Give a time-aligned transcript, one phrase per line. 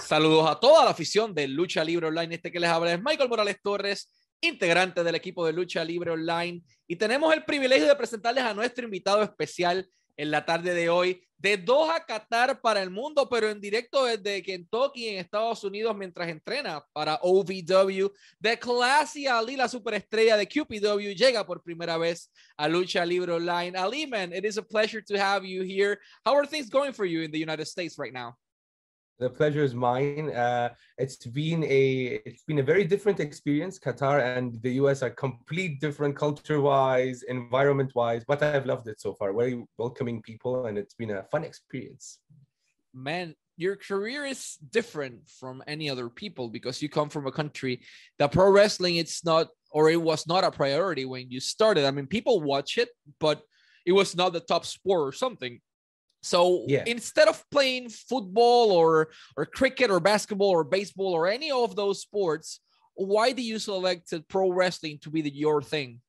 [0.00, 2.36] Saludos a toda la afición de Lucha Libre Online.
[2.36, 4.10] Este que les habla es Michael Morales Torres,
[4.40, 6.62] integrante del equipo de Lucha Libre Online.
[6.86, 11.22] Y tenemos el privilegio de presentarles a nuestro invitado especial en la tarde de hoy,
[11.36, 16.28] de Doha, Qatar para el mundo, pero en directo desde Kentucky, en Estados Unidos, mientras
[16.28, 18.10] entrena para OVW.
[18.38, 23.76] De Classy Ali, la superestrella de QPW, llega por primera vez a Lucha Libre Online.
[23.78, 25.98] Ali, man, it is a pleasure to have you here.
[26.24, 28.36] How are things going for you in the United States right now?
[29.18, 30.30] The pleasure is mine.
[30.30, 33.78] Uh, it's been a it's been a very different experience.
[33.78, 39.32] Qatar and the US are complete different culture-wise, environment-wise, but I've loved it so far.
[39.32, 42.20] Very welcoming people, and it's been a fun experience.
[42.94, 47.82] Man, your career is different from any other people because you come from a country
[48.20, 51.84] that pro wrestling it's not or it was not a priority when you started.
[51.84, 53.42] I mean, people watch it, but
[53.84, 55.60] it was not the top sport or something.
[56.22, 56.82] So yeah.
[56.86, 62.00] instead of playing football or or cricket or basketball or baseball or any of those
[62.00, 62.60] sports,
[62.94, 66.00] why do you select pro wrestling to be the, your thing?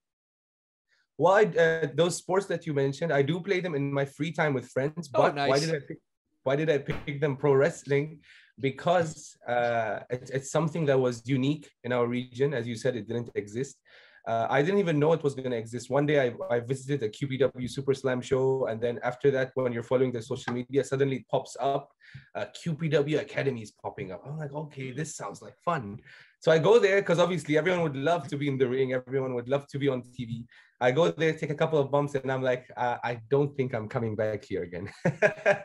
[1.18, 4.54] Why uh, those sports that you mentioned, I do play them in my free time
[4.54, 5.10] with friends.
[5.14, 5.50] Oh, but nice.
[5.50, 5.98] why did I pick,
[6.44, 8.22] why did I pick them pro wrestling?
[8.60, 12.54] Because uh, it's, it's something that was unique in our region.
[12.54, 13.78] As you said, it didn't exist.
[14.30, 15.90] Uh, I didn't even know it was going to exist.
[15.90, 18.68] One day I, I visited a QPW Super Slam show.
[18.68, 21.90] And then after that, when you're following the social media, suddenly it pops up.
[22.36, 24.22] Uh, QPW Academy is popping up.
[24.28, 25.98] I'm like, okay, this sounds like fun.
[26.42, 28.94] So I go there because obviously everyone would love to be in the ring.
[28.94, 30.46] Everyone would love to be on TV.
[30.80, 33.74] I go there, take a couple of bumps, and I'm like, uh, I don't think
[33.74, 34.90] I'm coming back here again.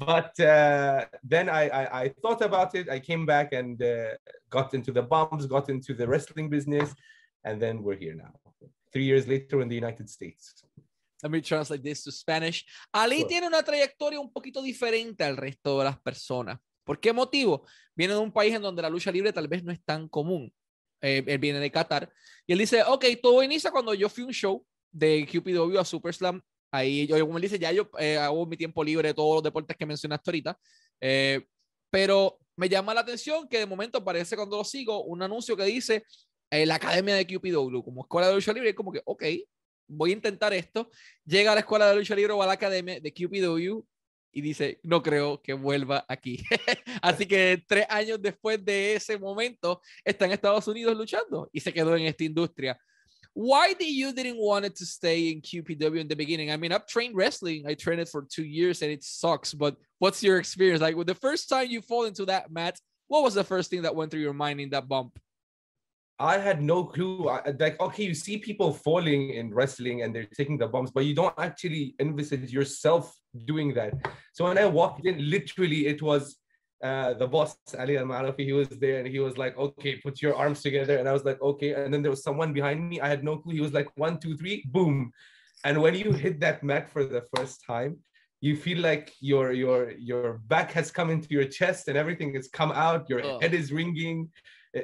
[0.00, 2.90] but uh, then I, I, I, thought about it.
[2.90, 4.10] I came back and uh,
[4.50, 6.92] got into the bumps, got into the wrestling business
[7.44, 8.32] and then we're here now.
[8.92, 10.54] Three years later in the United States.
[11.22, 12.64] Let me translate this to Spanish.
[12.92, 13.28] Ali sure.
[13.28, 16.58] tiene una trayectoria un poquito diferente al resto de las personas.
[16.84, 17.66] ¿Por qué motivo?
[17.96, 20.52] Viene de un país en donde la lucha libre tal vez no es tan común.
[21.00, 22.10] Eh, él viene de Qatar
[22.46, 25.84] y él dice, ok, todo inicia cuando yo fui a un show de QPW a
[25.84, 26.40] Super Slam.
[26.70, 29.42] Ahí yo, como él dice, ya yo eh, hago mi tiempo libre de todos los
[29.42, 30.58] deportes que mencionaste ahorita.
[31.00, 31.44] Eh,
[31.90, 35.64] pero me llama la atención que de momento aparece cuando lo sigo un anuncio que
[35.64, 36.04] dice
[36.54, 39.24] eh, la academia de QPW como escuela de lucha libre, es como que, ok,
[39.88, 40.88] voy a intentar esto.
[41.24, 43.84] Llega a la escuela de lucha libre o a la academia de QPW
[44.32, 46.44] y dice, no creo que vuelva aquí.
[47.02, 51.72] Así que tres años después de ese momento, está en Estados Unidos luchando y se
[51.72, 52.78] quedó en esta industria.
[53.36, 56.52] Why did you didn't want to stay in QPW in the beginning?
[56.52, 57.66] I mean, I've trained wrestling.
[57.66, 59.52] I trained it for two years and it sucks.
[59.52, 60.94] But what's your experience like?
[60.96, 62.78] With the first time you fall into that mat,
[63.08, 65.18] what was the first thing that went through your mind in that bump?
[66.18, 67.28] I had no clue.
[67.28, 71.04] I, like, okay, you see people falling in wrestling and they're taking the bumps, but
[71.04, 73.14] you don't actually envisage yourself
[73.46, 73.94] doing that.
[74.32, 76.36] So when I walked in, literally, it was
[76.82, 78.44] uh, the boss, Ali Al Marafi.
[78.44, 80.98] He was there and he was like, okay, put your arms together.
[80.98, 81.72] And I was like, okay.
[81.72, 83.00] And then there was someone behind me.
[83.00, 83.54] I had no clue.
[83.54, 85.10] He was like, one, two, three, boom.
[85.64, 87.98] And when you hit that mat for the first time,
[88.40, 92.48] you feel like your your your back has come into your chest and everything has
[92.48, 93.08] come out.
[93.08, 93.40] Your oh.
[93.40, 94.28] head is ringing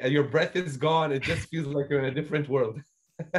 [0.06, 1.12] your breath is gone.
[1.12, 2.80] It just feels like you're in a different world.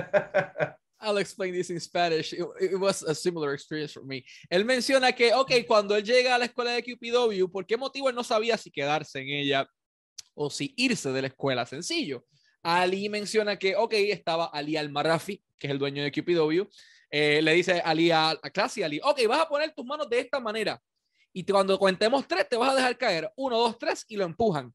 [1.04, 2.32] I'll explain this in Spanish.
[2.34, 4.24] It, was a similar experience for me.
[4.52, 8.10] Él menciona que, ok, cuando él llega a la escuela de QPW, ¿por qué motivo
[8.10, 9.68] él no sabía si quedarse en ella
[10.36, 11.66] o si irse de la escuela?
[11.66, 12.24] Sencillo.
[12.62, 16.70] Ali menciona que, ok, estaba Ali Al-Marafi, que es el dueño de QPW.
[17.10, 20.20] Eh, le dice Ali a, a clase, Ali, ok, vas a poner tus manos de
[20.20, 20.80] esta manera.
[21.34, 23.32] Y cuando cuentemos tres, te vas a dejar caer.
[23.36, 24.72] Uno, dos, tres, y lo empujan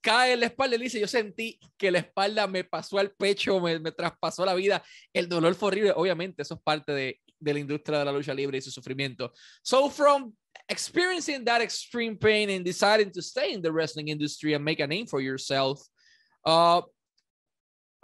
[0.00, 3.60] cae en la espalda y dice, yo sentí que la espalda me pasó al pecho,
[3.60, 4.82] me, me traspasó la vida.
[5.12, 5.92] El dolor fue horrible.
[5.96, 9.32] Obviamente, eso es parte de, de la industria de la lucha libre y su sufrimiento.
[9.62, 10.32] So from
[10.68, 14.86] experiencing that extreme pain and deciding to stay in the wrestling industry and make a
[14.86, 15.80] name for yourself,
[16.44, 16.82] uh,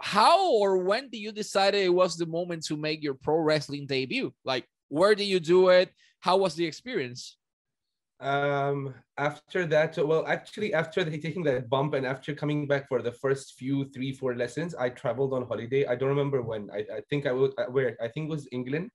[0.01, 3.87] how or when did you decide it was the moment to make your pro wrestling
[3.87, 4.33] debut?
[4.43, 5.89] Like, where did you do it?
[6.19, 7.37] How was the experience?
[8.21, 13.11] Um after that well actually after taking that bump and after coming back for the
[13.11, 15.85] first few three four lessons i traveled on holiday.
[15.85, 16.69] I don't remember when.
[16.71, 17.97] I, I think i was uh, where?
[18.01, 18.89] I think was england.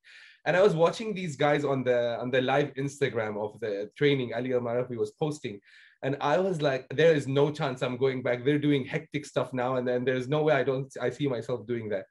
[0.47, 4.33] And i was watching these guys on the on the live instagram of the training
[4.35, 5.61] ali al marafi was posting.
[6.03, 8.43] And i was like there is no chance i'm going back.
[8.43, 9.77] They're doing hectic stuff now.
[9.77, 12.07] And then there's no way i don't i see myself doing that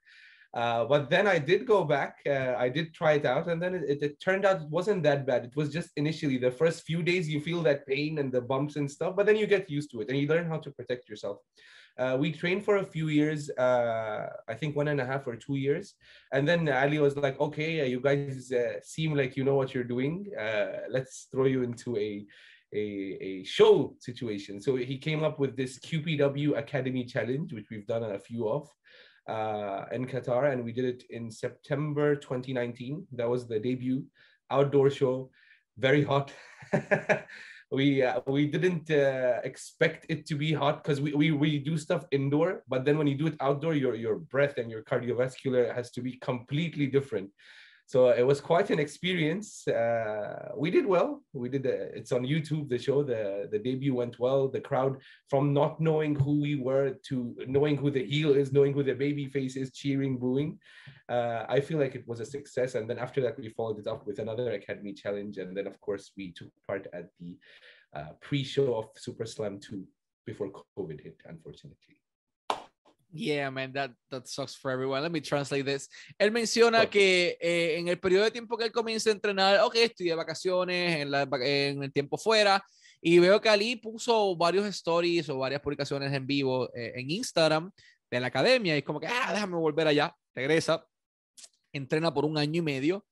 [0.52, 2.18] uh, but then I did go back.
[2.26, 5.04] Uh, I did try it out, and then it, it, it, turned out it wasn't
[5.04, 5.44] that bad.
[5.44, 8.76] It was just initially the first few days you feel that pain and the bumps
[8.76, 11.08] and stuff, but then you get used to it and you learn how to protect
[11.08, 11.38] yourself.
[11.98, 15.36] Uh, we trained for a few years, uh, I think one and a half or
[15.36, 15.94] two years,
[16.32, 19.74] and then Ali was like, "Okay, uh, you guys uh, seem like you know what
[19.74, 20.26] you're doing.
[20.88, 22.26] let's throw you into a
[22.72, 24.60] a, a show situation.
[24.60, 28.68] So he came up with this QPW Academy Challenge, which we've done a few of
[29.30, 33.06] uh, in Qatar, and we did it in September 2019.
[33.12, 34.04] That was the debut
[34.50, 35.30] outdoor show,
[35.78, 36.32] very hot.
[37.70, 41.78] we uh, we didn't uh, expect it to be hot because we, we we do
[41.78, 45.74] stuff indoor, but then when you do it outdoor, your your breath and your cardiovascular
[45.74, 47.30] has to be completely different
[47.90, 49.66] so it was quite an experience.
[49.66, 51.24] Uh, we did well.
[51.32, 51.66] We did.
[51.66, 52.68] It's on YouTube.
[52.68, 54.46] The show, the the debut went well.
[54.46, 54.98] The crowd,
[55.28, 58.94] from not knowing who we were to knowing who the heel is, knowing who the
[58.94, 60.60] baby face is, cheering, booing.
[61.08, 62.76] Uh, I feel like it was a success.
[62.76, 65.80] And then after that, we followed it up with another Academy challenge, and then of
[65.80, 67.36] course we took part at the
[67.96, 69.84] uh, pre-show of Super Slam 2
[70.26, 71.99] before COVID hit, unfortunately.
[73.12, 75.02] Yeah, man, that, that sucks for everyone.
[75.02, 75.88] Let me translate this.
[76.16, 79.74] Él menciona que eh, en el periodo de tiempo que él comienza a entrenar, ok,
[79.76, 82.64] estoy de vacaciones, en, la, en, el tiempo fuera,
[83.00, 87.72] y veo que Ali puso varios stories o varias publicaciones en vivo eh, en Instagram
[88.10, 90.86] de la academia, y es como que, ah, déjame volver allá, regresa,
[91.72, 93.04] entrena por un año y medio,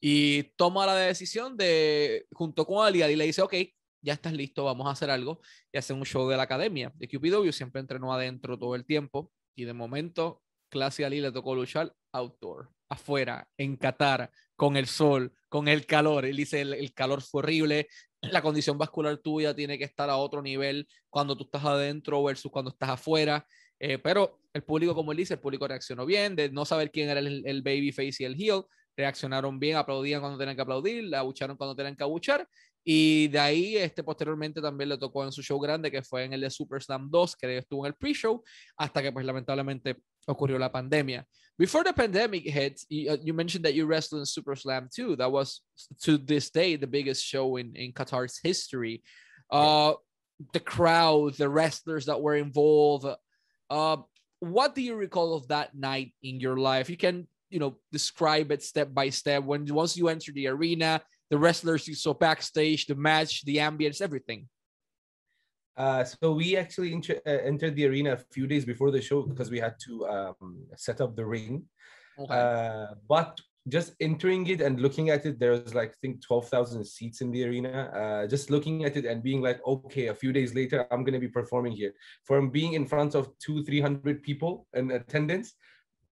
[0.00, 3.54] y toma la decisión de, junto con Ali, Ali le dice, ok,
[4.02, 5.40] ya estás listo, vamos a hacer algo
[5.72, 6.92] y hacer un show de la academia.
[6.96, 11.54] De QPW siempre entrenó adentro todo el tiempo y de momento Clase Ali le tocó
[11.54, 16.24] luchar outdoor, afuera, en Qatar, con el sol, con el calor.
[16.24, 17.88] Él dice, el, calor fue horrible,
[18.20, 22.50] la condición vascular tuya tiene que estar a otro nivel cuando tú estás adentro versus
[22.50, 23.46] cuando estás afuera.
[23.78, 27.10] Eh, pero el público, como él dice, el público reaccionó bien, de no saber quién
[27.10, 28.64] era el, el babyface y el heel,
[28.96, 32.48] reaccionaron bien, aplaudían cuando tenían que aplaudir, le abucharon cuando tenían que abuchar
[32.84, 36.32] y de ahí, este, posteriormente también le tocó en su show grande, que fue en
[36.32, 38.42] el de Super Slam 2, que estuvo en el pre-show,
[38.76, 39.96] hasta que pues lamentablemente
[40.26, 41.26] ocurrió la pandemia.
[41.58, 45.16] Before the pandemic hit, you, uh, you mentioned that you wrestled in Super Slam 2.
[45.16, 45.60] That was,
[46.02, 49.02] to this day, the biggest show in, in Qatar's history.
[49.50, 49.94] Uh,
[50.52, 53.06] the crowd, the wrestlers that were involved.
[53.70, 53.98] Uh,
[54.40, 56.90] what do you recall of that night in your life?
[56.90, 59.44] You can, you know, describe it step by step.
[59.44, 61.02] When once you enter the arena,
[61.32, 64.46] the wrestlers you saw backstage, the match, the ambience, everything?
[65.74, 69.50] Uh, so we actually uh, entered the arena a few days before the show because
[69.50, 71.64] we had to um, set up the ring.
[72.18, 72.34] Okay.
[72.34, 76.46] Uh, but just entering it and looking at it, there was like I think twelve
[76.50, 77.74] thousand seats in the arena.
[78.00, 81.24] Uh, just looking at it and being like, okay, a few days later, I'm gonna
[81.26, 81.94] be performing here.
[82.24, 85.54] From being in front of two, three hundred people in attendance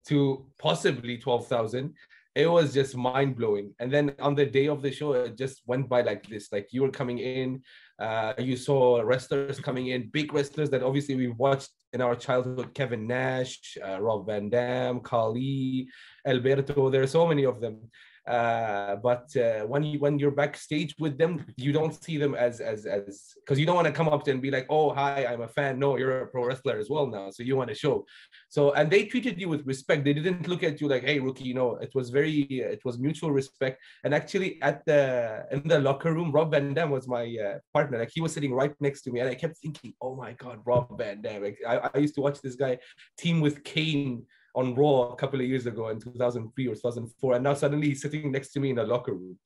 [0.06, 1.94] to possibly twelve thousand,
[2.38, 3.74] it was just mind blowing.
[3.80, 6.52] And then on the day of the show, it just went by like this.
[6.52, 7.62] Like you were coming in,
[7.98, 12.72] uh, you saw wrestlers coming in, big wrestlers that obviously we watched in our childhood:
[12.74, 15.88] Kevin Nash, uh, Rob Van Dam, Khali,
[16.24, 16.88] Alberto.
[16.90, 17.90] There are so many of them.
[18.28, 22.60] Uh, but uh, when you when you're backstage with them, you don't see them as
[22.60, 25.24] as as because you don't want to come up to and be like, oh hi,
[25.24, 25.78] I'm a fan.
[25.78, 28.04] No, you're a pro wrestler as well now, so you want to show.
[28.50, 30.04] So and they treated you with respect.
[30.04, 31.44] They didn't look at you like, hey rookie.
[31.44, 33.80] You know, it was very it was mutual respect.
[34.04, 37.98] And actually, at the in the locker room, Rob Van Dam was my uh, partner.
[37.98, 40.58] Like he was sitting right next to me, and I kept thinking, oh my god,
[40.66, 41.42] Rob Van Dam.
[41.42, 42.78] Like, I, I used to watch this guy
[43.16, 44.26] team with Kane
[44.58, 48.02] on Raw a couple of years ago in 2003 or 2004, and now suddenly he's
[48.02, 49.38] sitting next to me in a locker room.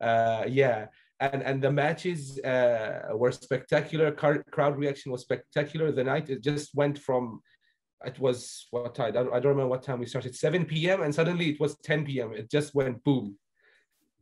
[0.00, 0.86] Uh, yeah,
[1.20, 4.12] and and the matches uh, were spectacular.
[4.12, 5.90] Car- crowd reaction was spectacular.
[5.90, 7.40] The night it just went from
[8.04, 9.08] it was what time?
[9.08, 10.34] I don't, I don't remember what time we started.
[10.34, 11.02] 7 p.m.
[11.02, 12.32] and suddenly it was 10 p.m.
[12.32, 13.36] It just went boom.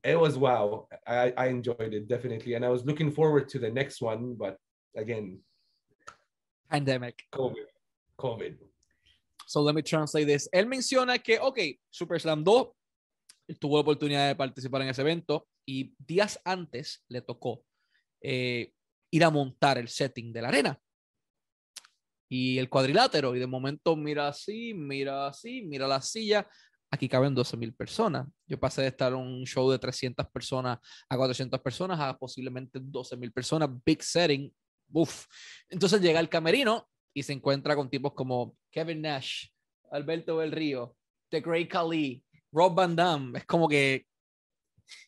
[0.04, 0.86] It was wow.
[1.06, 4.56] I, I enjoyed it definitely, and I was looking forward to the next one, but
[4.96, 5.40] again,
[6.70, 7.68] pandemic, COVID,
[8.18, 8.54] COVID.
[9.50, 10.48] So let me translate this.
[10.52, 11.58] Él menciona que, ok,
[11.90, 12.68] Super Slam 2
[13.58, 17.64] tuvo la oportunidad de participar en ese evento y días antes le tocó
[18.22, 18.72] eh,
[19.10, 20.80] ir a montar el setting de la arena
[22.28, 23.34] y el cuadrilátero.
[23.34, 26.48] Y de momento mira así, mira así, mira la silla.
[26.88, 28.28] Aquí caben 12 mil personas.
[28.46, 30.78] Yo pasé de estar en un show de 300 personas
[31.08, 33.68] a 400 personas a posiblemente 12 mil personas.
[33.84, 34.54] Big setting.
[34.92, 35.26] Uf.
[35.68, 39.48] Entonces llega el camerino y se encuentra con tipos como Kevin Nash,
[39.90, 40.96] Alberto del Río,
[41.30, 43.38] The Great Khali, Rob Van Damme.
[43.38, 44.06] Es como que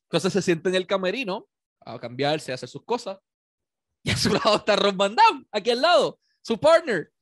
[0.04, 1.48] entonces se siente en el camerino
[1.80, 3.18] a cambiarse, a hacer sus cosas.
[4.04, 7.12] Y a su lado está Rob Van Damme, aquí al lado, su partner.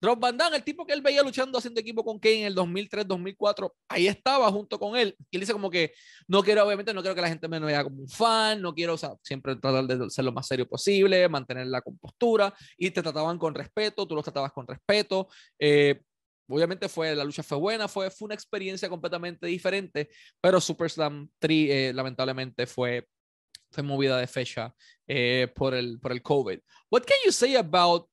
[0.00, 2.54] Rob Van Damme, el tipo que él veía luchando haciendo equipo con Kane en el
[2.54, 5.16] 2003, 2004, ahí estaba junto con él.
[5.30, 5.92] Y él dice como que
[6.28, 8.94] no quiero, obviamente, no quiero que la gente me vea como un fan, no quiero,
[8.94, 12.54] o sea, siempre tratar de ser lo más serio posible, mantener la compostura.
[12.76, 15.28] Y te trataban con respeto, tú los tratabas con respeto.
[15.58, 16.00] Eh,
[16.48, 20.10] obviamente fue, la lucha fue buena, fue, fue una experiencia completamente diferente,
[20.40, 23.06] pero Super Slam 3 eh, lamentablemente fue
[23.74, 24.72] fue movida de fecha
[25.06, 26.60] eh, por, el, por el COVID.
[26.90, 28.08] What can you say about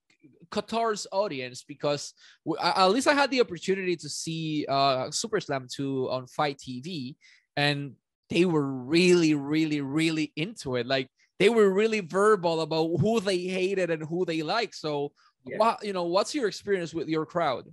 [0.51, 1.63] Qatar's audience?
[1.67, 2.13] Because
[2.62, 7.15] at least I had the opportunity to see uh, Super Slam 2 on Fight TV,
[7.55, 7.93] and
[8.29, 10.88] they were really, really, really into it.
[10.88, 14.75] Like they were really verbal about who they hated and who they liked.
[14.75, 15.12] So,
[15.46, 15.58] yeah.
[15.58, 17.65] what you know, what's your experience with your crowd?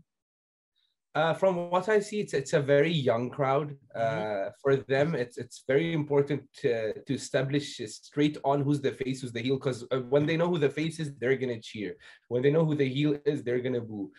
[1.18, 3.68] Uh, from what I see, it's it's a very young crowd.
[3.92, 4.48] Uh, mm-hmm.
[4.62, 6.72] For them, it's it's very important to,
[7.06, 7.66] to establish
[8.02, 10.75] straight on who's the face, who's the heel, because uh, when they know who the
[10.80, 11.96] face is, they're gonna cheer.
[12.28, 14.12] When they know who the heel is, they're gonna boo.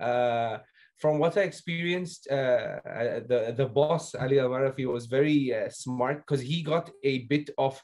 [0.00, 0.56] Uh,
[1.02, 5.68] from what I experienced, uh, uh, the the boss Ali Al Marafi was very uh,
[5.68, 7.74] smart because he got a bit of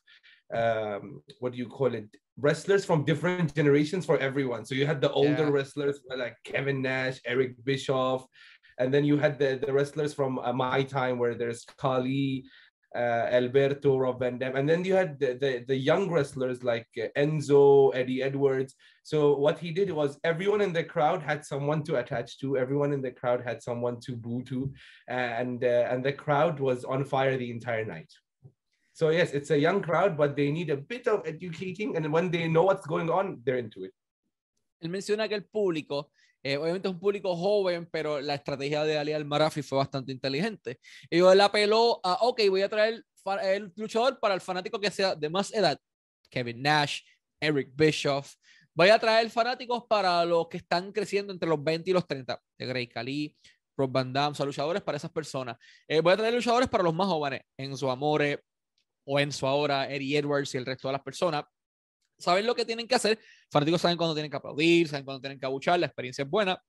[0.52, 2.09] um, what do you call it?
[2.38, 4.64] Wrestlers from different generations for everyone.
[4.64, 5.50] So you had the older yeah.
[5.50, 8.26] wrestlers like Kevin Nash, Eric Bischoff,
[8.79, 12.45] and then you had the, the wrestlers from uh, my time where there's Khali,
[12.95, 14.57] uh, Alberto, Rob Van Dam.
[14.57, 18.75] And then you had the, the, the young wrestlers like uh, Enzo, Eddie Edwards.
[19.02, 22.57] So what he did was everyone in the crowd had someone to attach to.
[22.59, 24.73] Everyone in the crowd had someone to boo to,
[25.09, 28.12] and uh, and the crowd was on fire the entire night.
[28.93, 32.31] So yes, it's a young crowd, but they need a bit of educating, and when
[32.31, 33.93] they know what's going on, they're into it.
[34.83, 36.11] Él menciona que el público
[36.43, 40.81] Eh, obviamente es un público joven, pero la estrategia de Ali Al-Marafi fue bastante inteligente.
[41.09, 43.05] Y él apeló a, ok, voy a traer
[43.43, 45.79] el luchador para el fanático que sea de más edad.
[46.29, 47.01] Kevin Nash,
[47.41, 48.35] Eric Bischoff.
[48.75, 52.41] Voy a traer fanáticos para los que están creciendo entre los 20 y los 30.
[52.59, 53.37] De Grey Khali,
[53.77, 55.57] Rob Van Damme, o luchadores para esas personas.
[55.87, 57.43] Eh, voy a traer luchadores para los más jóvenes.
[57.57, 58.43] Enzo Amore
[59.05, 61.45] o Enzo ahora, Eddie Edwards y el resto de las personas
[62.23, 63.19] saben lo que tienen que hacer.
[63.50, 66.61] Fanáticos saben cuándo tienen que aplaudir, saben cuándo tienen que abuchar, la experiencia es buena.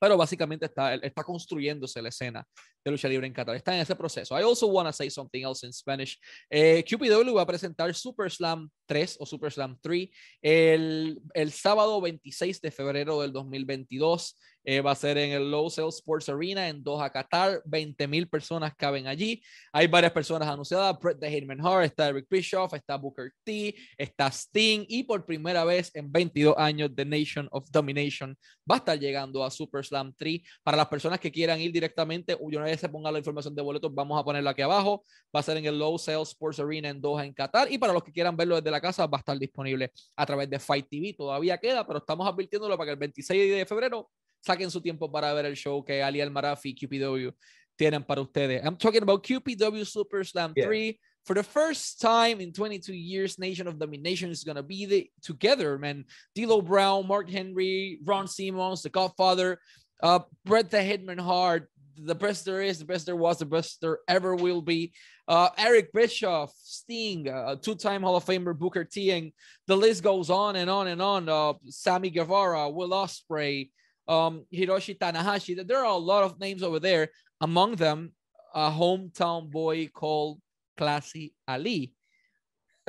[0.00, 2.44] Pero básicamente está, está construyéndose la escena
[2.84, 3.54] de lucha libre en Qatar.
[3.54, 4.36] Está en ese proceso.
[4.36, 6.18] I also want to say something else in Spanish.
[6.50, 10.08] Eh, QPW va a presentar Super Slam 3 o Super Slam 3
[10.42, 14.36] el, el sábado 26 de febrero del 2022.
[14.64, 17.62] Eh, va a ser en el Low Sales Sports Arena en Doha, Qatar.
[17.64, 19.42] 20 mil personas caben allí.
[19.72, 20.98] Hay varias personas anunciadas.
[21.00, 25.64] Brett the Hitman Hart, está Eric Bischoff, está Booker T, está Sting y por primera
[25.64, 28.36] vez en 22 años The Nation of Domination
[28.70, 30.40] va a estar llegando a Super Slam 3.
[30.62, 33.92] Para las personas que quieran ir directamente, una vez se ponga la información de boletos,
[33.94, 35.04] vamos a ponerla aquí abajo.
[35.34, 37.70] Va a ser en el Low Sales Sports Arena en Doha, en Qatar.
[37.70, 40.48] Y para los que quieran verlo desde la casa, va a estar disponible a través
[40.48, 41.14] de Fight TV.
[41.14, 44.10] Todavía queda, pero estamos advirtiéndolo para que el 26 de febrero
[44.44, 47.34] saquen su tiempo para ver el show que Ali Al-Marafi y QPW
[47.76, 48.62] tienen para ustedes.
[48.64, 50.98] I'm talking about QPW Super Slam 3.
[51.24, 55.10] For the first time in 22 years, Nation of Domination is going to be the,
[55.22, 56.04] together, man.
[56.34, 59.60] D'Lo Brown, Mark Henry, Ron Simmons, The Godfather,
[60.02, 63.80] uh, Brett the Hitman Hart, the best there is, the best there was, the best
[63.80, 64.92] there ever will be.
[65.28, 69.32] Uh, Eric Bischoff, Sting, uh, two-time Hall of Famer Booker T, and
[69.68, 71.28] the list goes on and on and on.
[71.28, 73.70] Uh, Sammy Guevara, Will Ospreay,
[74.08, 75.66] um, Hiroshi Tanahashi.
[75.66, 77.08] There are a lot of names over there.
[77.40, 78.12] Among them,
[78.54, 80.40] a hometown boy called
[80.76, 81.92] Classy Ali.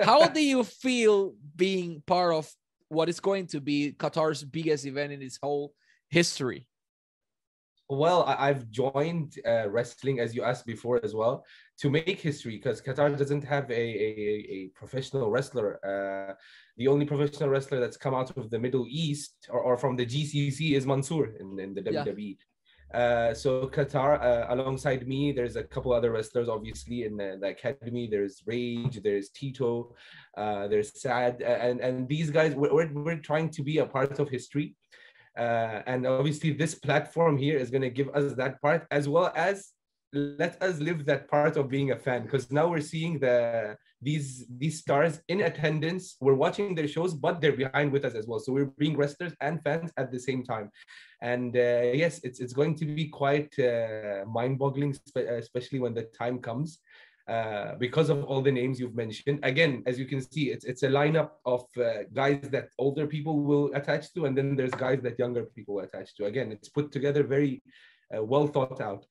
[0.02, 2.52] How do you feel being part of
[2.90, 5.74] what is going to be Qatar's biggest event in its whole
[6.10, 6.68] history?
[7.90, 11.46] Well, I've joined uh, wrestling, as you asked before as well,
[11.80, 15.80] to make history because Qatar doesn't have a, a, a professional wrestler.
[15.86, 16.34] Uh,
[16.78, 20.06] the only professional wrestler that's come out of the Middle East or, or from the
[20.06, 22.38] GCC is Mansoor in, in the WWE.
[22.38, 23.00] Yeah.
[23.00, 27.48] Uh, so Qatar, uh, alongside me, there's a couple other wrestlers, obviously in the, the
[27.48, 28.08] academy.
[28.10, 29.96] There's Rage, there's Tito,
[30.38, 34.30] uh, there's Sad, and and these guys, we're, we're trying to be a part of
[34.30, 34.76] history.
[35.38, 39.32] Uh, and obviously, this platform here is going to give us that part as well
[39.36, 39.74] as
[40.14, 44.46] let us live that part of being a fan because now we're seeing the these
[44.60, 48.40] these stars in attendance we're watching their shows but they're behind with us as well.
[48.40, 50.70] So we're being wrestlers and fans at the same time.
[51.22, 56.40] And uh, yes it's it's going to be quite uh, mind-boggling especially when the time
[56.40, 56.80] comes
[57.28, 59.40] uh, because of all the names you've mentioned.
[59.44, 63.40] Again, as you can see, it's it's a lineup of uh, guys that older people
[63.44, 66.26] will attach to, and then there's guys that younger people attach to.
[66.26, 67.64] Again, it's put together very
[68.16, 69.06] uh, well thought out.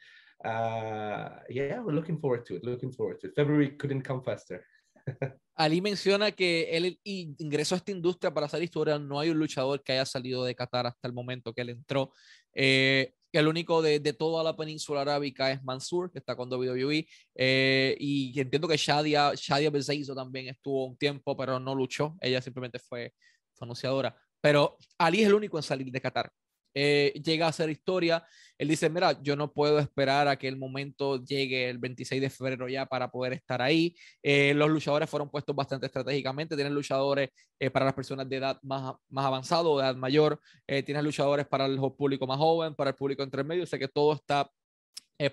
[0.44, 2.64] Uh, yeah, we're looking forward to it.
[2.64, 3.34] Looking forward to it.
[3.34, 4.64] February couldn't come faster.
[5.54, 8.98] Ali menciona que él ingresó a esta industria para hacer historia.
[8.98, 12.12] No hay un luchador que haya salido de Qatar hasta el momento que él entró.
[12.54, 17.06] Eh, el único de, de, toda la península arábica es Mansur, que está con WWE.
[17.34, 22.16] Eh, y entiendo que Shadia, Shadia Bezeizo también estuvo un tiempo, pero no luchó.
[22.20, 23.14] Ella simplemente fue,
[23.54, 24.14] fue anunciadora.
[24.40, 26.30] Pero Ali es el único en salir de Qatar.
[26.74, 28.24] Eh, llega a hacer historia.
[28.58, 32.30] Él dice, mira, yo no puedo esperar a que el momento llegue el 26 de
[32.30, 33.94] febrero ya para poder estar ahí.
[34.22, 36.54] Eh, los luchadores fueron puestos bastante estratégicamente.
[36.54, 40.40] Tienen luchadores eh, para las personas de edad más, más avanzado, de edad mayor.
[40.66, 43.64] tienen luchadores para el público más joven, para el público intermedio.
[43.64, 44.50] O sea que todo está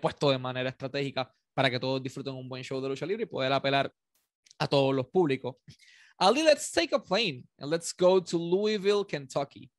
[0.01, 3.25] puesto de manera estratégica para que todos disfruten un buen show de lucha libre y
[3.25, 3.91] poder apelar
[4.59, 5.55] a todos los públicos.
[6.17, 9.71] Ali, let's take a plane and let's go to Louisville, Kentucky.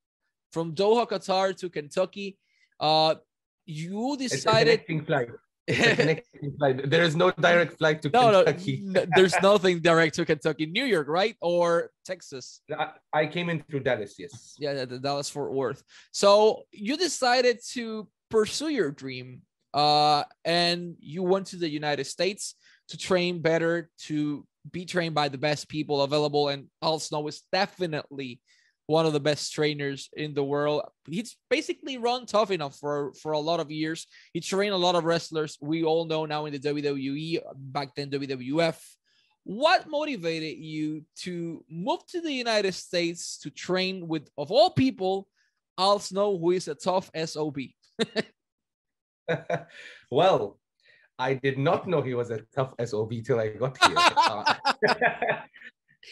[0.53, 2.39] From Doha, Qatar to Kentucky,
[2.79, 3.15] uh,
[3.67, 4.35] you decided.
[4.35, 5.29] It's a connecting flight.
[5.67, 6.91] It's a connecting flight.
[6.91, 8.81] There is no direct flight to no, Kentucky.
[8.83, 10.67] No, there's nothing direct to Kentucky.
[10.67, 11.37] New York, right?
[11.41, 12.63] Or Texas?
[12.77, 14.57] I, I came in through Dallas, yes.
[14.59, 15.83] Yeah, the Dallas Fort Worth.
[16.13, 19.43] So you decided to pursue your dream
[19.73, 22.55] uh, and you went to the United States
[22.89, 26.49] to train better, to be trained by the best people available.
[26.49, 28.41] And Al Snow is definitely
[28.91, 30.83] one of the best trainers in the world.
[31.09, 34.09] He's basically run tough enough for, for a lot of years.
[34.33, 38.11] He trained a lot of wrestlers we all know now in the WWE, back then
[38.11, 38.77] WWF.
[39.45, 45.29] What motivated you to move to the United States to train with, of all people,
[45.79, 47.59] Al Snow, who is a tough SOB?
[50.11, 50.59] well,
[51.17, 53.95] I did not know he was a tough SOB till I got here.
[54.17, 54.55] Uh,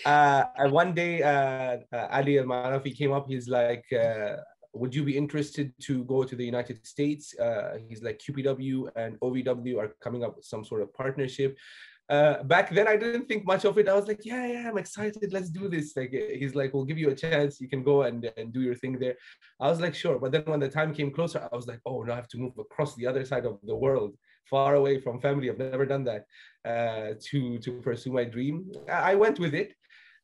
[0.04, 3.26] uh, one day, uh, uh, Ali Al Marafi came up.
[3.28, 4.36] He's like, uh,
[4.74, 7.38] Would you be interested to go to the United States?
[7.38, 11.56] Uh, he's like, QPW and OVW are coming up with some sort of partnership.
[12.08, 13.88] Uh, back then I didn't think much of it.
[13.88, 15.30] I was like, yeah, yeah, I'm excited.
[15.30, 15.94] Let's do this.
[15.94, 17.60] Like he's like, we'll give you a chance.
[17.60, 19.16] You can go and, and do your thing there.
[19.60, 20.18] I was like, sure.
[20.18, 22.38] But then when the time came closer, I was like, oh now I have to
[22.38, 25.50] move across the other side of the world, far away from family.
[25.50, 26.24] I've never done that
[26.64, 28.72] uh, to to pursue my dream.
[28.90, 29.74] I went with it.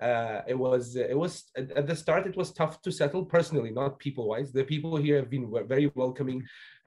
[0.04, 3.98] Uh, it was it was at the start it was tough to settle personally, not
[3.98, 4.52] people wise.
[4.52, 6.40] The people here have been very welcoming.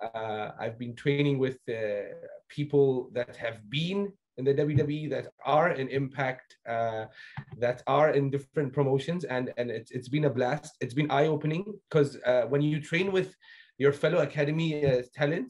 [0.05, 2.13] Uh, I've been training with uh,
[2.47, 7.05] people that have been in the WWE that are in Impact, uh,
[7.57, 10.77] that are in different promotions, and and it's it's been a blast.
[10.79, 13.35] It's been eye opening because uh, when you train with
[13.79, 15.47] your fellow academy uh, talent,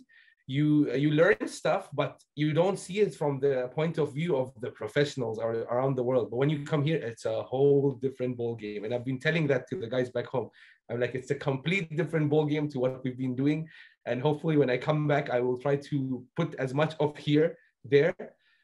[0.47, 4.53] you you learn stuff, but you don't see it from the point of view of
[4.61, 6.29] the professionals around the world.
[6.31, 8.85] But when you come here, it's a whole different ball game.
[8.85, 10.49] And I've been telling that to the guys back home.
[10.89, 13.67] I'm like, it's a complete different ball game to what we've been doing.
[14.05, 17.57] And hopefully, when I come back, I will try to put as much of here
[17.83, 18.15] there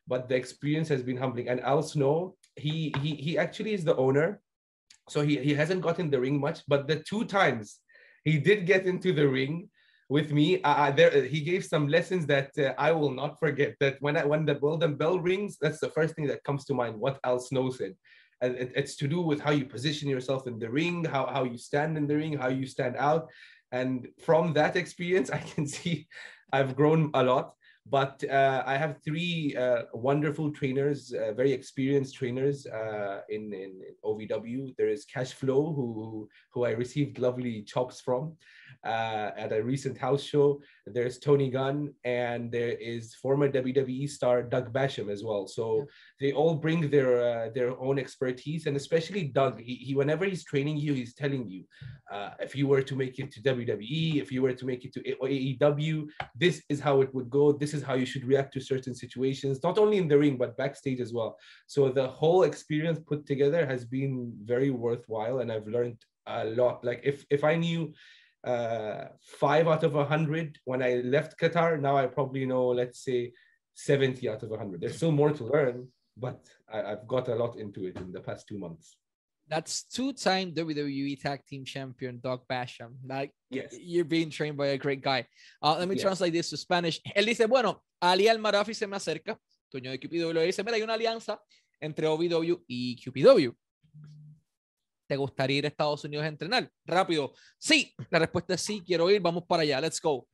[0.07, 1.49] but the experience has been humbling.
[1.49, 4.41] And Al Snow, he he he actually is the owner,
[5.09, 7.79] so he he hasn't gotten the ring much, but the two times
[8.23, 9.69] he did get into the ring
[10.13, 10.47] with me,
[10.97, 13.71] there he gave some lessons that uh, I will not forget.
[13.81, 16.73] That when I when the golden bell rings, that's the first thing that comes to
[16.81, 16.93] mind.
[17.03, 17.93] What Al Snow said.
[18.43, 21.43] And it, it's to do with how you position yourself in the ring, how, how
[21.45, 23.23] you stand in the ring, how you stand out.
[23.71, 26.07] And from that experience, I can see
[26.51, 32.15] I've grown a lot but uh, I have three uh, wonderful trainers, uh, very experienced
[32.15, 34.73] trainers uh, in, in OVW.
[34.77, 38.37] There is Cash Flow, who, who I received lovely chops from
[38.83, 40.61] uh, at a recent house show.
[40.85, 45.47] There's Tony Gunn, and there is former WWE star Doug Basham as well.
[45.47, 45.83] So yeah.
[46.19, 49.61] they all bring their uh, their own expertise, and especially Doug.
[49.61, 51.63] He, he whenever he's training you, he's telling you,
[52.11, 54.93] uh, if you were to make it to WWE, if you were to make it
[54.93, 57.53] to AEW, this is how it would go.
[57.53, 60.57] This is how you should react to certain situations, not only in the ring but
[60.57, 61.37] backstage as well.
[61.67, 66.83] So the whole experience put together has been very worthwhile, and I've learned a lot.
[66.83, 67.93] Like if if I knew
[68.43, 69.05] uh,
[69.39, 71.79] five out of a hundred when I left Qatar.
[71.79, 73.31] Now I probably know, let's say,
[73.75, 74.81] 70 out of a hundred.
[74.81, 78.19] There's still more to learn, but I, have got a lot into it in the
[78.19, 78.97] past two months.
[79.47, 82.93] That's two-time WWE Tag Team Champion Doug Basham.
[83.05, 83.75] Like yes.
[83.77, 85.27] you're being trained by a great guy.
[85.61, 86.03] Uh, let me yes.
[86.03, 87.01] translate this to Spanish.
[87.15, 89.37] Él dice, bueno, Ali Al-Marafi se me acerca,
[89.73, 91.41] dueño de QPW, le dice, mira, hay una alianza
[91.81, 93.53] entre OVW y QPW.
[95.13, 96.71] ¿Te gustaría ir a Estados Unidos a entrenar?
[96.83, 97.33] Rápido.
[97.59, 100.27] Sí, la respuesta es sí, quiero ir, vamos para allá, let's go.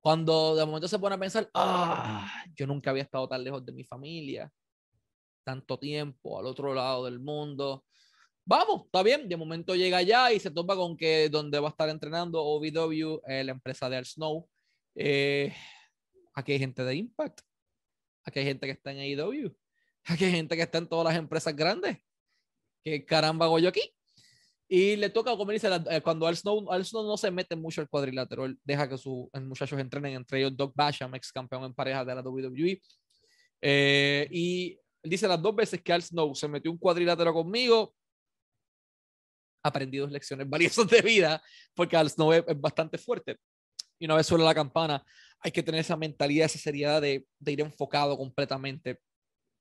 [0.00, 3.72] Cuando de momento se pone a pensar, ah, yo nunca había estado tan lejos de
[3.72, 4.52] mi familia,
[5.42, 7.86] tanto tiempo al otro lado del mundo.
[8.44, 9.26] Vamos, está bien.
[9.30, 13.22] De momento llega allá y se topa con que donde va a estar entrenando OVW,
[13.26, 14.46] eh, la empresa de Al Snow.
[14.94, 15.54] Eh,
[16.34, 17.40] aquí hay gente de Impact.
[18.24, 19.56] Aquí hay gente que está en AEW.
[20.04, 21.96] Aquí hay gente que está en todas las empresas grandes.
[22.84, 23.94] ¿Qué caramba hago yo aquí?
[24.74, 27.82] Y le toca, como dice, eh, cuando Al Snow, Al Snow no se mete mucho
[27.82, 31.74] el cuadrilátero, él deja que sus muchachos entrenen, entre ellos Doc Basham, ex campeón en
[31.74, 32.80] pareja de la WWE.
[33.60, 37.94] Eh, y él dice las dos veces que Al Snow se metió un cuadrilátero conmigo,
[39.62, 41.42] aprendido lecciones valiosas de vida,
[41.74, 43.36] porque Al Snow es, bastante fuerte.
[43.98, 45.04] Y una vez suena la campana,
[45.40, 49.00] hay que tener esa mentalidad, esa seriedad de, de ir enfocado completamente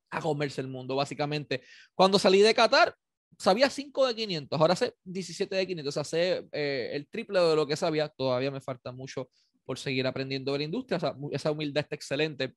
[0.10, 1.64] a comerse el mundo, básicamente.
[1.96, 2.96] Cuando salí de Qatar,
[3.38, 7.68] sabía 5 de 500, ahora sé 17 de 500, o eh, el triple de lo
[7.68, 9.30] que sabía, todavía me falta mucho
[9.66, 11.00] por seguir aprendiendo de la industria,
[11.32, 12.56] esa humildad está excelente,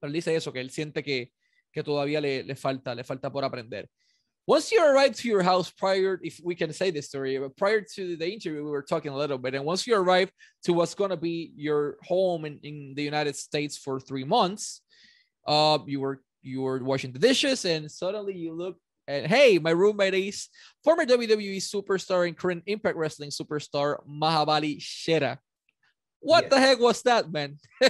[0.00, 1.32] pero dice eso, que él siente que,
[1.72, 3.88] que todavía le, le, falta, le falta por aprender.
[4.46, 8.16] Once you arrive to your house prior, if we can say this story, prior to
[8.16, 9.54] the interview, we were talking a little bit.
[9.54, 13.36] And once you arrive to what's going to be your home in, in the United
[13.36, 14.80] States for three months,
[15.46, 19.70] uh, you were you were washing the dishes and suddenly you look and hey, my
[19.70, 20.48] roommate is
[20.84, 25.38] former WWE superstar and current Impact Wrestling superstar Mahabali Shera.
[26.20, 26.50] What yes.
[26.50, 27.56] the heck was that, man?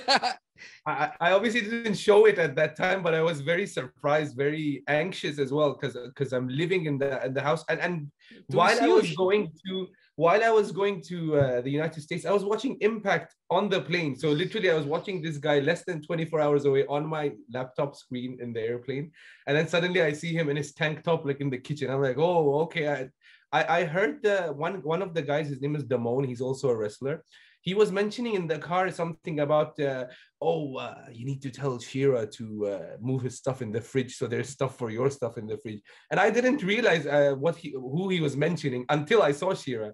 [0.86, 4.82] I, I obviously didn't show it at that time, but I was very surprised, very
[4.88, 8.10] anxious as well, because because I'm living in the in the house, and and
[8.48, 12.32] while I was going to while I was going to uh, the United States, I
[12.32, 14.16] was watching Impact on the plane.
[14.16, 17.94] So literally, I was watching this guy less than 24 hours away on my laptop
[17.94, 19.12] screen in the airplane,
[19.46, 21.88] and then suddenly I see him in his tank top, like in the kitchen.
[21.88, 22.88] I'm like, oh, okay.
[22.88, 23.08] I
[23.52, 25.48] I, I heard uh, one one of the guys.
[25.48, 26.26] His name is Damone.
[26.26, 27.22] He's also a wrestler
[27.60, 30.04] he was mentioning in the car something about uh,
[30.40, 34.16] oh uh, you need to tell Shera to uh, move his stuff in the fridge
[34.16, 37.56] so there's stuff for your stuff in the fridge and I didn't realize uh, what
[37.56, 39.92] he who he was mentioning until I saw Shera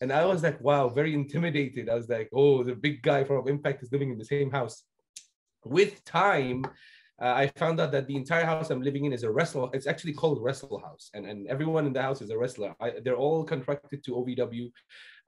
[0.00, 3.48] and I was like wow very intimidated I was like oh the big guy from
[3.48, 4.84] Impact is living in the same house
[5.64, 6.64] with time
[7.22, 9.70] uh, I found out that the entire house I'm living in is a wrestle.
[9.72, 12.74] It's actually called Wrestle House, and, and everyone in the house is a wrestler.
[12.80, 14.70] I, they're all contracted to OVW.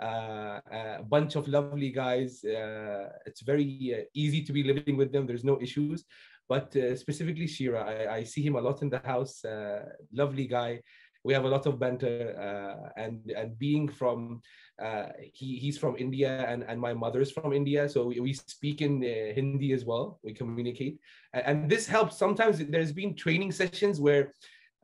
[0.00, 2.44] Uh, a bunch of lovely guys.
[2.44, 5.26] Uh, it's very uh, easy to be living with them.
[5.26, 6.04] There's no issues.
[6.48, 9.44] But uh, specifically Shera, I, I, see him a lot in the house.
[9.44, 10.80] Uh, lovely guy.
[11.24, 14.42] We have a lot of banter, and and being from
[14.82, 17.88] uh, he, he's from India and, and my mother's from India.
[17.88, 20.18] So we, we speak in uh, Hindi as well.
[20.22, 20.98] We communicate.
[21.32, 22.18] And, and, this helps.
[22.18, 24.32] Sometimes there's been training sessions where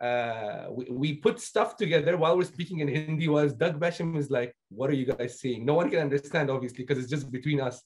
[0.02, 4.30] uh, we, we put stuff together while we're speaking in Hindi was Doug Basham is
[4.30, 5.64] like, what are you guys saying?
[5.64, 7.82] No one can understand, obviously, because it's just between us.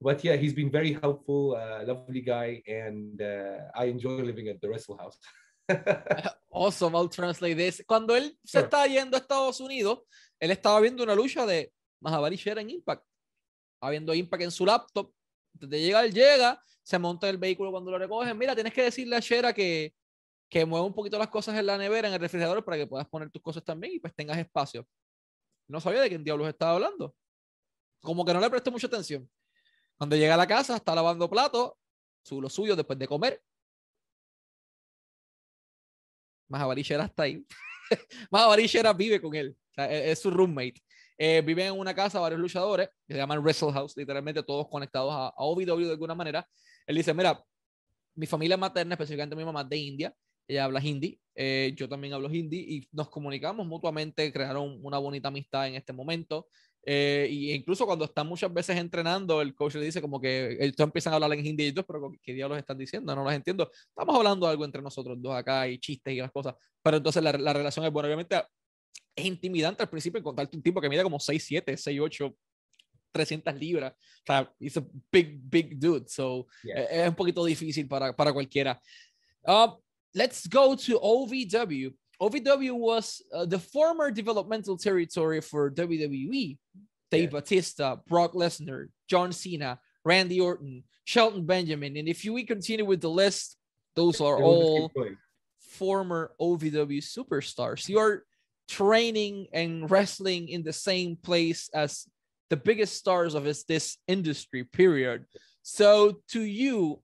[0.00, 4.60] But yeah, he's been very helpful, uh, lovely guy, and uh, I enjoy living at
[4.60, 5.18] the Wrestle House.
[6.50, 7.82] awesome, I'll translate this.
[7.86, 10.00] Cuando él se está yendo a Estados Unidos,
[10.40, 13.04] él estaba viendo una lucha de Mahabali Shera en Impact.
[13.74, 15.10] Estaba viendo Impact en su laptop.
[15.52, 18.38] Desde llegar, llega, se monta el vehículo cuando lo recogen.
[18.38, 19.92] Mira, tienes que decirle a Shera que,
[20.48, 23.06] que mueva un poquito las cosas en la nevera, en el refrigerador, para que puedas
[23.08, 24.86] poner tus cosas también y pues tengas espacio.
[25.68, 27.14] No sabía de quién diablos estaba hablando.
[28.00, 29.28] Como que no le presté mucha atención.
[29.96, 31.72] Cuando llega a la casa, está lavando platos,
[32.22, 33.42] su lo suyo después de comer.
[36.48, 37.44] Mahabali Shera está ahí.
[38.30, 39.54] Mahabali Shera vive con él.
[39.76, 40.80] E, es, su roommate.
[41.18, 45.12] Eh, vive en una casa varios luchadores que se llaman Wrestle House, literalmente todos conectados
[45.12, 46.48] a, a OVW de alguna manera.
[46.86, 47.44] Él dice, mira,
[48.14, 50.14] mi familia materna, específicamente mi mamá de India,
[50.48, 55.28] ella habla hindi, eh, yo también hablo hindi y nos comunicamos mutuamente, crearon una bonita
[55.28, 56.48] amistad en este momento.
[56.84, 60.80] Eh, y incluso cuando están muchas veces entrenando, el coach le dice como que ellos
[60.80, 63.14] empiezan a hablar en hindi y ellos, pero ¿qué diablos están diciendo?
[63.14, 63.70] No los entiendo.
[63.72, 67.32] Estamos hablando algo entre nosotros dos acá y chistes y las cosas, pero entonces la,
[67.32, 68.08] la relación es buena.
[68.08, 68.36] Obviamente
[69.14, 72.36] es intimidante al principio encontrarte un tipo que mide como 6, 7, 6, 8,
[73.12, 73.92] 300 libras.
[73.92, 76.08] O sea, es a big, big dude.
[76.08, 76.84] So, yeah.
[76.84, 78.80] es un poquito difícil para, para cualquiera.
[79.42, 79.72] Uh,
[80.18, 81.94] let's go to OVW.
[82.20, 86.58] OVW was uh, the former developmental territory for WWE.
[87.10, 87.38] Dave yeah.
[87.38, 91.96] Batista, Brock Lesnar, John Cena, Randy Orton, Shelton Benjamin.
[91.96, 93.56] And if you, we continue with the list,
[93.94, 94.90] those are all
[95.60, 97.88] former OVW superstars.
[97.88, 98.24] You're
[98.68, 102.06] training and wrestling in the same place as
[102.50, 105.24] the biggest stars of this industry, period.
[105.62, 107.00] So to you,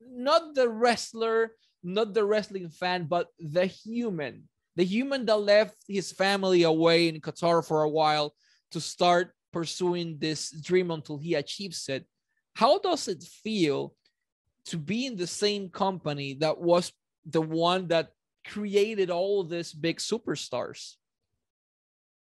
[0.00, 1.52] not the wrestler,
[1.84, 7.20] not the wrestling fan, but the human, the human that left his family away in
[7.20, 8.34] Qatar for a while
[8.72, 12.04] to start pursuing this dream until he achieves it.
[12.54, 13.94] How does it feel
[14.66, 16.92] to be in the same company that was
[17.24, 18.10] the one that
[18.46, 20.94] created all these big superstars?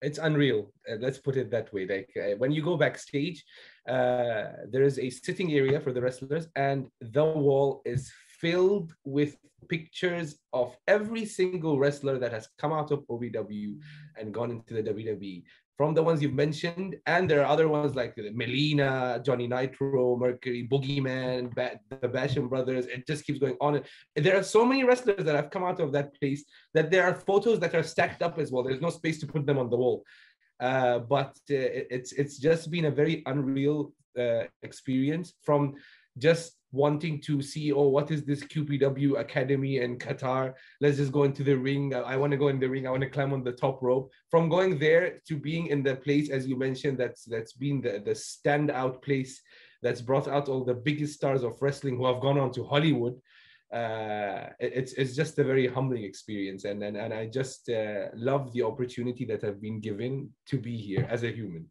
[0.01, 0.71] It's unreal.
[0.89, 1.87] Uh, let's put it that way.
[1.87, 3.43] Like uh, when you go backstage
[3.87, 9.37] uh, there is a sitting area for the wrestlers and the wall is filled with
[9.69, 13.79] pictures of every single wrestler that has come out of OVW
[14.17, 15.43] and gone into the WWE.
[15.77, 20.67] From the ones you've mentioned, and there are other ones like Melina, Johnny Nitro, Mercury,
[20.71, 22.87] Boogeyman, ba- the Basham brothers.
[22.87, 23.83] It just keeps going on.
[24.15, 27.03] And There are so many wrestlers that have come out of that place that there
[27.03, 28.63] are photos that are stacked up as well.
[28.63, 30.03] There's no space to put them on the wall.
[30.59, 35.75] Uh, but uh, it's it's just been a very unreal uh, experience from
[36.17, 40.53] just wanting to see oh what is this qpw academy in qatar?
[40.81, 41.93] Let's just go into the ring.
[41.95, 42.87] I want to go in the ring.
[42.87, 44.11] I want to climb on the top rope.
[44.29, 48.01] From going there to being in the place as you mentioned that's that's been the
[48.03, 49.41] the standout place
[49.81, 53.15] that's brought out all the biggest stars of wrestling who have gone on to hollywood.
[53.71, 58.53] Uh, it's it's just a very humbling experience, and and, and I just uh, love
[58.53, 61.69] the opportunity that I've been given to be here as a human.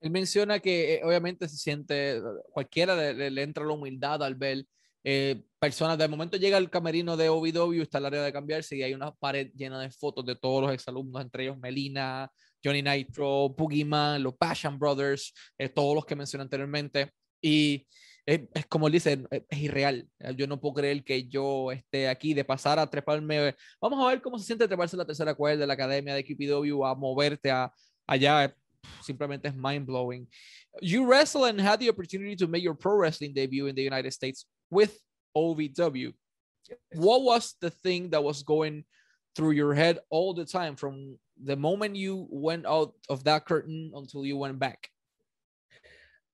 [0.00, 2.20] Él menciona que eh, obviamente se siente,
[2.52, 4.64] cualquiera le, le, entra la humildad al ver
[5.04, 8.82] eh, personas, de momento llega el camerino de OVW, está el área de cambiarse y
[8.82, 12.30] hay una pared llena de fotos de todos los exalumnos, entre ellos Melina,
[12.62, 17.10] Johnny Nitro, Boogeyman, los Passion Brothers, eh, todos los que mencioné anteriormente.
[17.40, 17.86] Y
[18.26, 20.06] es, como él dice, es, irreal.
[20.36, 23.54] Yo no puedo creer que yo esté aquí de pasar a treparme.
[23.80, 26.84] Vamos a ver cómo se siente treparse la tercera cuerda de la academia de QPW
[26.84, 27.72] a moverte a,
[28.06, 28.54] allá.
[29.02, 30.26] Simplemente es mind blowing.
[30.80, 34.12] You wrestle and had the opportunity to make your pro wrestling debut in the United
[34.12, 34.98] States with
[35.36, 36.12] OVW.
[36.94, 38.84] What was the thing that was going
[39.34, 43.92] through your head all the time from the moment you went out of that curtain
[43.94, 44.90] until you went back?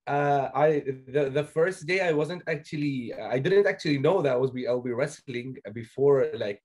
[0.07, 4.37] uh, I the, the first day I wasn't actually I didn't actually know that I
[4.37, 6.63] was be I'll be wrestling before like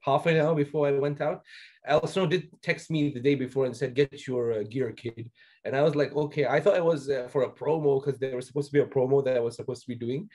[0.00, 1.42] half an hour before I went out.
[1.86, 5.30] Al Snow did text me the day before and said get your uh, gear kid.
[5.64, 6.46] And I was like okay.
[6.46, 8.86] I thought it was uh, for a promo because there was supposed to be a
[8.86, 10.28] promo that I was supposed to be doing.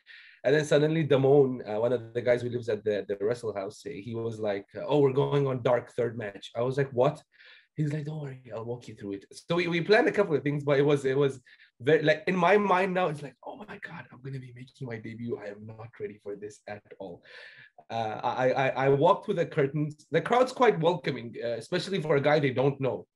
[0.44, 3.54] And then suddenly Damone uh, one of the guys who lives at the, the wrestle
[3.54, 6.52] house he was like oh we're going on dark third match.
[6.56, 7.22] I was like what?
[7.76, 9.26] He's like, don't worry, I'll walk you through it.
[9.34, 11.42] So we, we planned a couple of things, but it was it was
[11.82, 14.88] very like in my mind now, it's like, oh my god, I'm gonna be making
[14.88, 15.40] my debut.
[15.44, 17.24] I am not ready for this at all.
[17.90, 20.06] Uh, I, I I walked through the curtains.
[20.12, 23.08] The crowd's quite welcoming, uh, especially for a guy they don't know.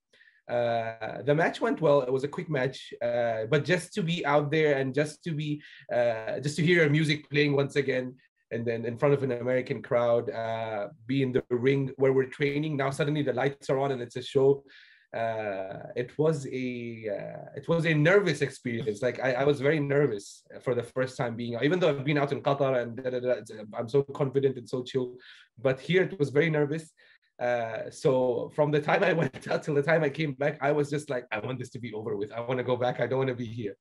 [0.49, 2.01] Uh, the match went well.
[2.01, 5.31] It was a quick match, uh, but just to be out there and just to
[5.31, 5.61] be,
[5.93, 8.15] uh, just to hear music playing once again,
[8.51, 12.25] and then in front of an American crowd, uh, be in the ring where we're
[12.25, 12.77] training.
[12.77, 14.63] Now suddenly the lights are on and it's a show.
[15.11, 19.01] Uh, it was a uh, it was a nervous experience.
[19.01, 22.19] Like I, I, was very nervous for the first time being, even though I've been
[22.19, 23.33] out in Qatar and da, da, da,
[23.75, 25.15] I'm so confident and so chill,
[25.59, 26.91] but here it was very nervous.
[27.39, 30.71] Uh, so from the time I went out till the time I came back, I
[30.71, 32.31] was just like, I want this to be over with.
[32.31, 32.99] I want to go back.
[32.99, 33.75] I don't want to be here.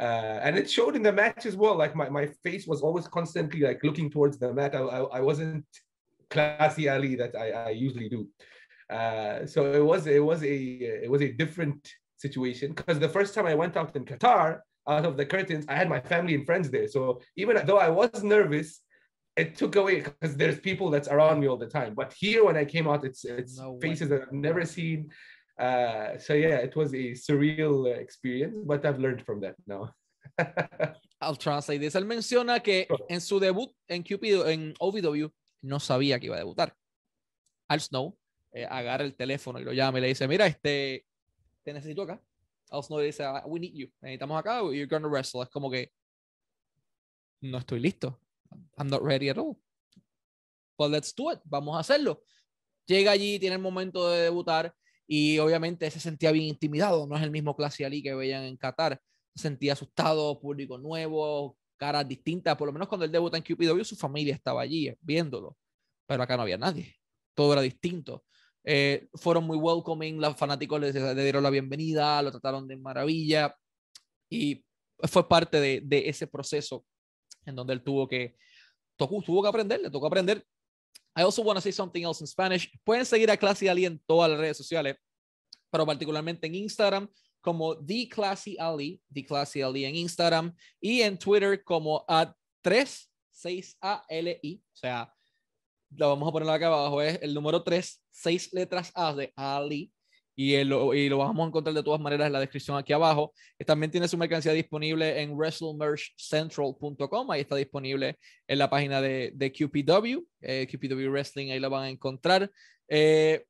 [0.00, 1.76] Uh, and it showed in the match as well.
[1.76, 4.74] Like my, my face was always constantly like looking towards the mat.
[4.74, 5.64] I, I, I wasn't
[6.30, 8.26] classy Ali that I, I usually do.
[8.92, 10.56] Uh, so it was it was a
[11.04, 11.80] it was a different
[12.18, 15.76] situation because the first time I went out in Qatar out of the curtains, I
[15.76, 16.88] had my family and friends there.
[16.88, 18.80] So even though I was nervous,
[19.36, 21.94] it took away because there's people that's around me all the time.
[21.94, 25.10] But here when I came out, it's it's no faces that I've never seen.
[25.58, 29.94] Uh, so yeah, it was a surreal experience, but I've learned from that now.
[31.20, 31.94] I'll translate this.
[31.94, 35.30] Él menciona que en su debut en Cupid, en OVW,
[35.62, 36.74] no sabía que iba a debutar.
[37.68, 38.18] Al Snow
[38.52, 41.06] eh, agarra el teléfono y lo llama y le dice, mira, este,
[41.62, 42.22] te necesito acá.
[42.70, 43.88] Al Snow le dice, ah, we need you.
[44.00, 45.42] Necesitamos acá, you're gonna wrestle.
[45.42, 45.92] Es como que
[47.40, 48.18] no estoy listo.
[48.76, 49.58] I'm not ready at all.
[50.78, 51.40] But let's do it.
[51.44, 52.22] Vamos a hacerlo.
[52.86, 54.74] Llega allí, tiene el momento de debutar
[55.06, 57.06] y obviamente se sentía bien intimidado.
[57.06, 59.00] No es el mismo Clase Ali que veían en Qatar.
[59.34, 62.56] Se sentía asustado, público nuevo, caras distintas.
[62.56, 65.56] Por lo menos cuando él debuta en QPW, su familia estaba allí viéndolo.
[66.06, 66.94] Pero acá no había nadie.
[67.34, 68.24] Todo era distinto.
[68.64, 73.56] Eh, fueron muy welcoming, los fanáticos le, le, dieron la bienvenida, lo trataron de maravilla
[74.30, 74.64] y
[74.98, 76.84] fue parte de, de ese proceso
[77.44, 78.36] en donde él tuvo que,
[78.96, 80.44] tocó, tuvo que aprender, le tocó aprender.
[81.16, 82.70] I also want to say something else in Spanish.
[82.84, 84.96] Pueden seguir a Classy Ali en todas las redes sociales,
[85.70, 87.08] pero particularmente en Instagram
[87.40, 94.62] como The Classy Ali, The Classy Ali en Instagram y en Twitter como a 36ALI,
[94.62, 95.12] o sea,
[95.96, 99.92] lo vamos a poner acá abajo, es el número 3, 6 letras A de Ali
[100.34, 103.32] y, lo, y lo vamos a encontrar de todas maneras en la descripción aquí abajo.
[103.66, 109.52] También tiene su mercancía disponible en wrestlemerchcentral.com, ahí está disponible en la página de, de
[109.52, 112.50] QPW, eh, QPW Wrestling, ahí lo van a encontrar.
[112.88, 113.44] Eh,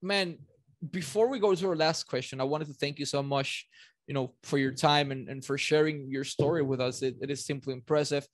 [0.00, 0.38] man,
[0.80, 3.68] before we go to our last question, I wanted to thank you so much,
[4.06, 7.02] you know, for your time and, and for sharing your story with us.
[7.02, 8.26] It, it is simply impressive.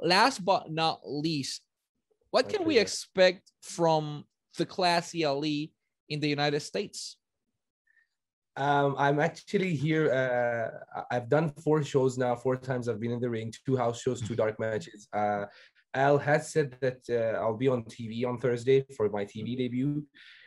[0.00, 1.62] last but not least,
[2.30, 4.24] what can we expect from
[4.58, 5.72] the Classy Ali
[6.08, 7.16] in the United States?
[8.56, 10.10] Um, I'm actually here.
[10.12, 12.34] Uh, I've done four shows now.
[12.34, 13.52] Four times I've been in the ring.
[13.66, 15.08] Two house shows, two dark matches.
[15.12, 15.44] Uh,
[15.92, 20.04] Al has said that uh, I'll be on TV on Thursday for my TV debut,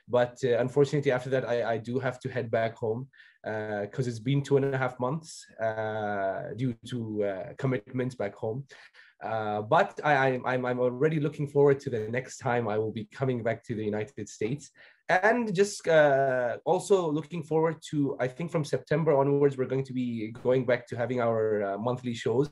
[0.07, 3.07] but uh, unfortunately, after that, I, I do have to head back home
[3.43, 8.65] because uh, it's been two and a half months uh, due to commitments back home.
[9.21, 13.05] Uh, but I, I'm, I'm already looking forward to the next time I will be
[13.05, 14.71] coming back to the United States
[15.09, 19.93] and just uh, also looking forward to i think from september onwards we're going to
[19.93, 22.49] be going back to having our uh, monthly shows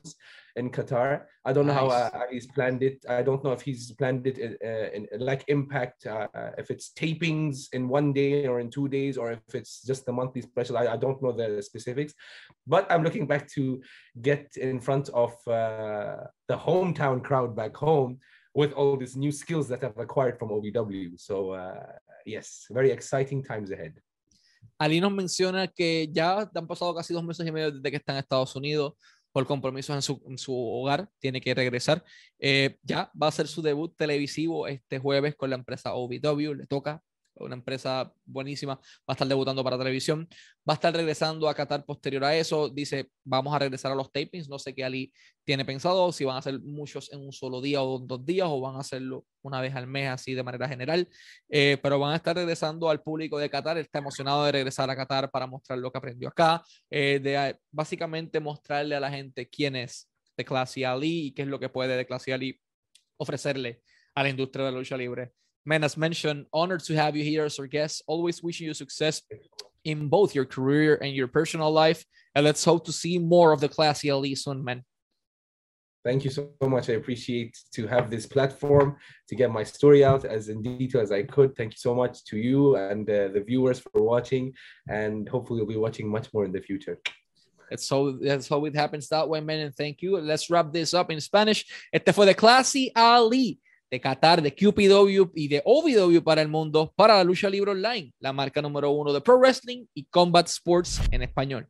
[0.58, 1.22] in qatar.
[1.44, 3.04] I don't know how uh, he's planned it.
[3.08, 6.26] I don't know if he's planned it in, uh, in like impact uh,
[6.58, 10.12] if it's tapings in one day or in two days or if it's just the
[10.12, 10.76] monthly special.
[10.76, 12.12] I, I don't know the specifics.
[12.66, 13.80] But i'm looking back to
[14.20, 18.18] get in front of uh, the hometown crowd back home
[18.54, 21.20] with all these new skills that I've acquired from OVW.
[21.20, 21.92] So uh,
[22.28, 23.94] yes, very exciting times ahead.
[24.78, 28.12] Ali nos menciona que ya han pasado casi dos meses y medio desde que está
[28.12, 28.94] en Estados Unidos
[29.32, 32.04] por compromisos en su, su hogar, tiene que regresar.
[32.38, 36.66] Eh, ya va a hacer su debut televisivo este jueves con la empresa OVW, le
[36.66, 37.02] toca
[37.40, 40.28] una empresa buenísima, va a estar debutando para televisión,
[40.68, 44.12] va a estar regresando a Qatar posterior a eso, dice, vamos a regresar a los
[44.12, 45.12] tapings, no sé qué Ali
[45.44, 48.60] tiene pensado, si van a hacer muchos en un solo día o dos días o
[48.60, 51.08] van a hacerlo una vez al mes así de manera general,
[51.48, 54.96] eh, pero van a estar regresando al público de Qatar, está emocionado de regresar a
[54.96, 59.76] Qatar para mostrar lo que aprendió acá, eh, de básicamente mostrarle a la gente quién
[59.76, 62.60] es de Clase Ali y qué es lo que puede de Clase Ali
[63.16, 63.82] ofrecerle
[64.14, 65.32] a la industria de la lucha libre.
[65.64, 68.02] Man, as mentioned, honored to have you here as our guest.
[68.06, 69.22] Always wishing you success
[69.84, 72.04] in both your career and your personal life.
[72.34, 74.84] And let's hope to see more of the Classy Ali soon, man.
[76.04, 76.88] Thank you so much.
[76.88, 78.96] I appreciate to have this platform
[79.28, 81.56] to get my story out as in detail as I could.
[81.56, 84.54] Thank you so much to you and uh, the viewers for watching,
[84.88, 86.98] and hopefully you'll be watching much more in the future.
[87.68, 89.60] That's how that's how it happens that way, man.
[89.60, 90.18] And thank you.
[90.18, 91.66] Let's wrap this up in Spanish.
[91.92, 93.58] Este fue de Classy Ali.
[93.90, 98.12] De Qatar, de QPW y de OVW para el mundo, para la lucha libre online,
[98.18, 101.68] la marca número uno de Pro Wrestling y Combat Sports en español.